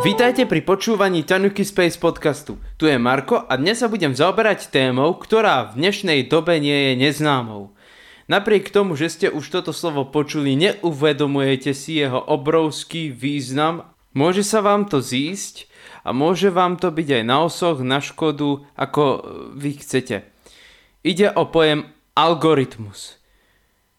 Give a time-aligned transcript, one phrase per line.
[0.00, 2.56] Vítajte pri počúvaní Tanuki Space podcastu.
[2.80, 6.92] Tu je Marko a dnes sa budem zaoberať témou, ktorá v dnešnej dobe nie je
[7.04, 7.76] neznámou.
[8.24, 13.92] Napriek tomu, že ste už toto slovo počuli, neuvedomujete si jeho obrovský význam.
[14.16, 15.68] Môže sa vám to zísť
[16.00, 19.04] a môže vám to byť aj na osoch, na škodu, ako
[19.52, 20.24] vy chcete.
[21.04, 21.84] Ide o pojem
[22.16, 23.20] algoritmus.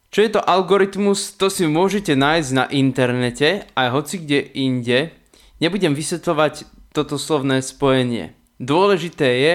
[0.10, 5.21] Čo je to algoritmus, to si môžete nájsť na internete aj hoci kde inde,
[5.62, 8.34] Nebudem vysvetľovať toto slovné spojenie.
[8.58, 9.54] Dôležité je,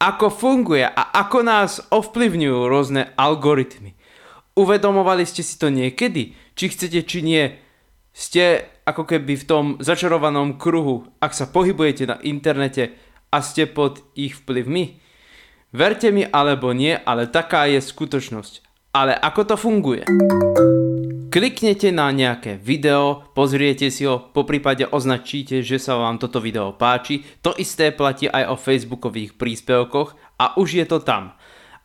[0.00, 3.94] ako funguje a ako nás ovplyvňujú rôzne algoritmy.
[4.56, 6.32] Uvedomovali ste si to niekedy?
[6.56, 7.44] Či chcete, či nie?
[8.16, 12.96] Ste ako keby v tom začarovanom kruhu, ak sa pohybujete na internete
[13.28, 15.00] a ste pod ich vplyvmi?
[15.72, 18.52] Verte mi alebo nie, ale taká je skutočnosť.
[18.92, 20.04] Ale ako to funguje?
[21.32, 26.76] Kliknete na nejaké video, pozriete si ho, po prípade označíte, že sa vám toto video
[26.76, 27.24] páči.
[27.40, 31.32] To isté platí aj o facebookových príspevkoch a už je to tam.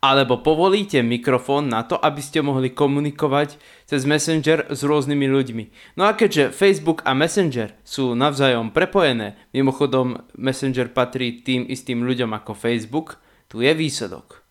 [0.03, 3.55] Alebo povolíte mikrofón na to, aby ste mohli komunikovať
[3.87, 5.95] cez Messenger s rôznymi ľuďmi.
[5.95, 12.35] No a keďže Facebook a Messenger sú navzájom prepojené, mimochodom Messenger patrí tým istým ľuďom
[12.35, 14.43] ako Facebook, tu je výsledok.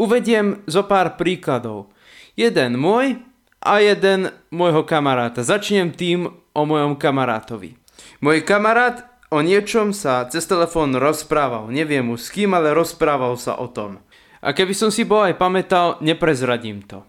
[0.00, 1.92] Uvediem zo pár príkladov.
[2.32, 3.35] Jeden môj
[3.66, 5.42] a jeden môjho kamaráta.
[5.42, 7.74] Začnem tým o mojom kamarátovi.
[8.22, 11.68] Môj kamarát o niečom sa cez telefón rozprával.
[11.74, 13.98] Neviem už s kým, ale rozprával sa o tom.
[14.38, 17.02] A keby som si bol aj pamätal, neprezradím to.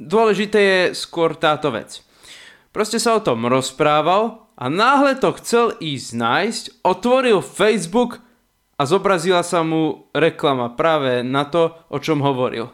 [0.00, 2.00] Dôležité je skôr táto vec.
[2.72, 8.24] Proste sa o tom rozprával a náhle to chcel ísť nájsť, otvoril Facebook
[8.80, 12.72] a zobrazila sa mu reklama práve na to, o čom hovoril.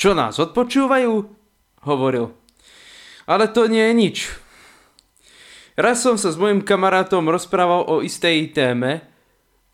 [0.00, 1.39] Čo nás odpočúvajú?
[1.84, 2.32] Hovoril.
[3.24, 4.16] Ale to nie je nič.
[5.80, 9.06] Raz som sa s mojim kamarátom rozprával o istej téme,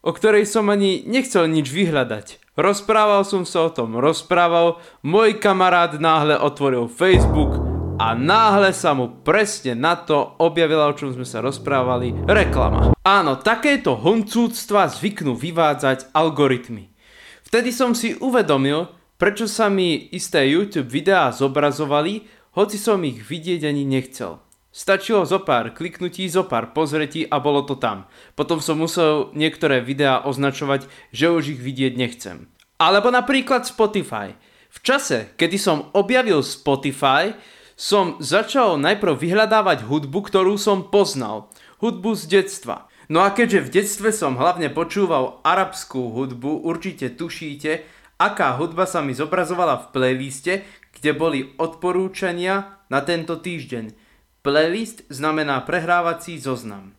[0.07, 2.55] o ktorej som ani nechcel nič vyhľadať.
[2.55, 7.59] Rozprával som sa o tom, rozprával, môj kamarát náhle otvoril Facebook
[8.01, 12.97] a náhle sa mu presne na to objavila, o čom sme sa rozprávali, reklama.
[13.05, 16.93] Áno, takéto honcúctva zvyknú vyvádzať algoritmy.
[17.45, 23.69] Vtedy som si uvedomil, prečo sa mi isté YouTube videá zobrazovali, hoci som ich vidieť
[23.69, 24.41] ani nechcel.
[24.77, 28.05] Stačilo zo pár kliknutí, zo pár pozretí a bolo to tam.
[28.37, 30.85] Potom som musel niektoré videá označovať,
[31.17, 32.45] že už ich vidieť nechcem.
[32.77, 34.37] Alebo napríklad Spotify.
[34.69, 37.33] V čase, kedy som objavil Spotify,
[37.73, 41.49] som začal najprv vyhľadávať hudbu, ktorú som poznal.
[41.81, 42.89] Hudbu z detstva.
[43.09, 49.05] No a keďže v detstve som hlavne počúval arabskú hudbu, určite tušíte, aká hudba sa
[49.05, 50.53] mi zobrazovala v playliste,
[50.97, 53.93] kde boli odporúčania na tento týždeň.
[54.41, 56.97] Playlist znamená prehrávací zoznam.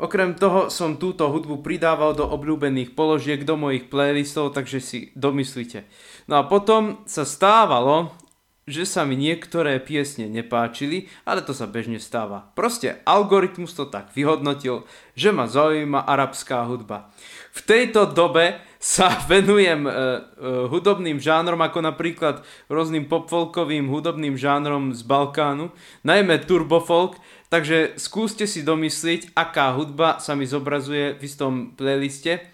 [0.00, 5.84] Okrem toho som túto hudbu pridával do obľúbených položiek do mojich playlistov, takže si domyslite.
[6.24, 8.16] No a potom sa stávalo,
[8.70, 12.54] že sa mi niektoré piesne nepáčili, ale to sa bežne stáva.
[12.54, 14.86] Proste algoritmus to tak vyhodnotil,
[15.18, 17.10] že ma zaujíma arabská hudba.
[17.50, 20.00] V tejto dobe sa venujem uh, uh,
[20.70, 25.74] hudobným žánrom, ako napríklad rôznym popfolkovým hudobným žánrom z Balkánu,
[26.06, 27.18] najmä turbofolk,
[27.50, 32.46] takže skúste si domyslieť, aká hudba sa mi zobrazuje v istom playliste,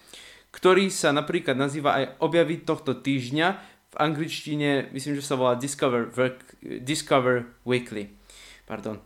[0.51, 6.61] ktorý sa napríklad nazýva aj objaviť tohto týždňa, angličtine myslím, že sa volá Discover, Work,
[6.85, 8.13] Discover Weekly.
[8.69, 9.01] Pardon.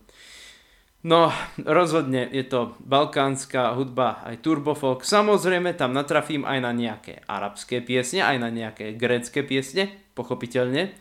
[1.02, 5.02] No, rozhodne je to balkánska hudba, aj turbofolk.
[5.02, 10.94] Samozrejme, tam natrafím aj na nejaké arabské piesne, aj na nejaké grécké piesne, pochopiteľne.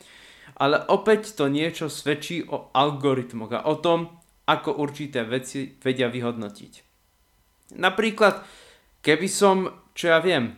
[0.57, 4.09] Ale opäť to niečo svedčí o algoritmoch a o tom,
[4.50, 6.74] ako určité veci vedia vyhodnotiť.
[7.78, 8.41] Napríklad,
[9.06, 10.57] keby som, čo ja viem,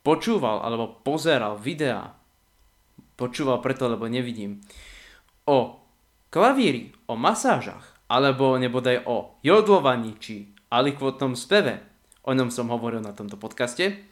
[0.00, 2.16] počúval alebo pozeral videá,
[3.14, 4.62] počúval preto, lebo nevidím,
[5.46, 5.78] o
[6.30, 11.80] klavíri, o masážach, alebo nebodaj o jodlovaní či alikvotnom speve,
[12.26, 14.02] o ňom som hovoril na tomto podcaste,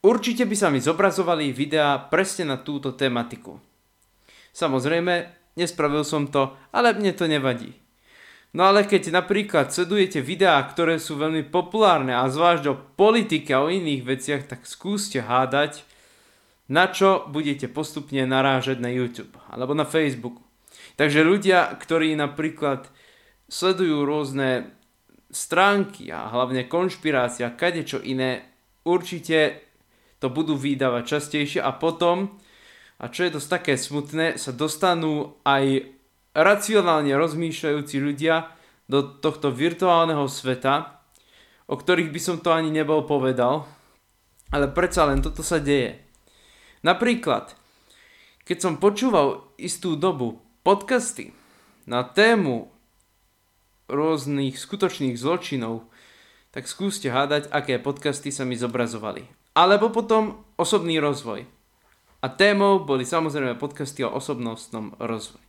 [0.00, 3.60] určite by sa mi zobrazovali videá presne na túto tematiku.
[4.54, 5.14] Samozrejme,
[5.58, 7.74] nespravil som to, ale mne to nevadí.
[8.54, 13.66] No ale keď napríklad sledujete videá, ktoré sú veľmi populárne a zvlášť o politike a
[13.66, 15.82] o iných veciach, tak skúste hádať,
[16.68, 20.40] na čo budete postupne narážať na YouTube alebo na Facebook.
[20.96, 22.88] Takže ľudia, ktorí napríklad
[23.50, 24.72] sledujú rôzne
[25.34, 27.52] stránky a hlavne konšpirácia,
[27.82, 28.46] čo iné,
[28.86, 29.60] určite
[30.22, 32.38] to budú vydávať častejšie a potom,
[33.02, 35.90] a čo je dosť také smutné, sa dostanú aj
[36.32, 38.48] racionálne rozmýšľajúci ľudia
[38.86, 41.02] do tohto virtuálneho sveta,
[41.66, 43.66] o ktorých by som to ani nebol povedal,
[44.54, 46.03] ale predsa len toto sa deje.
[46.84, 47.56] Napríklad,
[48.44, 51.32] keď som počúval istú dobu podcasty
[51.88, 52.68] na tému
[53.88, 55.88] rôznych skutočných zločinov,
[56.52, 59.24] tak skúste hádať, aké podcasty sa mi zobrazovali.
[59.56, 61.48] Alebo potom osobný rozvoj.
[62.20, 65.40] A témou boli samozrejme podcasty o osobnostnom rozvoji.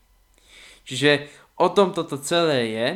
[0.87, 1.27] Čiže
[1.59, 2.87] o tom toto celé je.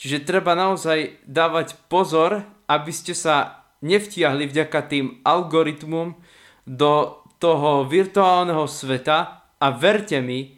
[0.00, 6.16] Čiže treba naozaj dávať pozor, aby ste sa nevtiahli vďaka tým algoritmom
[6.64, 10.56] do toho virtuálneho sveta a verte mi,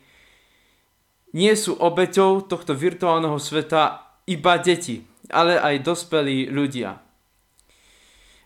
[1.37, 6.97] nie sú obeťou tohto virtuálneho sveta iba deti, ale aj dospelí ľudia.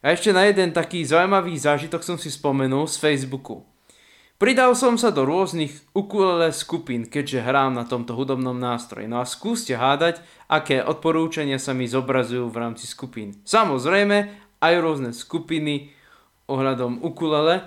[0.03, 3.63] A ešte na jeden taký zaujímavý zážitok som si spomenul z Facebooku.
[4.43, 9.07] Pridal som sa do rôznych ukulele skupín, keďže hrám na tomto hudobnom nástroji.
[9.07, 10.19] No a skúste hádať,
[10.51, 13.39] aké odporúčania sa mi zobrazujú v rámci skupín.
[13.47, 15.95] Samozrejme, aj rôzne skupiny
[16.51, 17.63] ohľadom ukulele,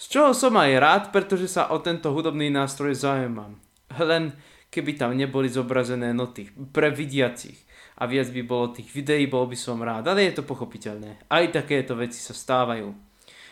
[0.00, 3.60] z čoho som aj rád, pretože sa o tento hudobný nástroj zaujímam.
[4.00, 4.32] Len
[4.72, 7.68] keby tam neboli zobrazené noty pre vidiacich
[8.00, 11.28] a viac by bolo tých videí, bol by som rád, ale je to pochopiteľné.
[11.28, 12.88] Aj takéto veci sa stávajú.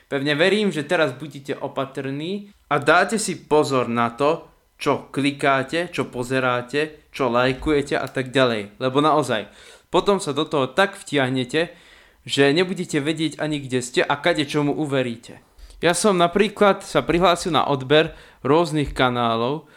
[0.08, 4.48] Pevne verím, že teraz budete opatrní a dáte si pozor na to,
[4.80, 8.80] čo klikáte, čo pozeráte, čo lajkujete a tak ďalej.
[8.80, 9.52] Lebo naozaj,
[9.92, 11.76] potom sa do toho tak vtiahnete,
[12.24, 15.44] že nebudete vedieť ani kde ste a kade čomu uveríte.
[15.78, 19.70] Ja som napríklad sa prihlásil na odber rôznych kanálov,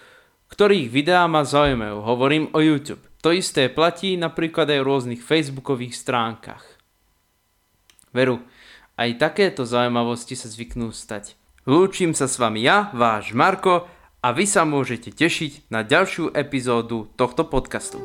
[0.50, 2.01] ktorých videá ma zaujímajú.
[2.01, 3.06] Hovorím o YouTube.
[3.21, 6.65] To isté platí napríklad aj v rôznych facebookových stránkach.
[8.12, 8.42] Veru,
[8.98, 11.38] aj takéto zaujímavosti sa zvyknú stať.
[11.69, 13.86] Lúčim sa s vami ja, váš Marko,
[14.21, 17.97] a vy sa môžete tešiť na ďalšiu epizódu tohto podcastu.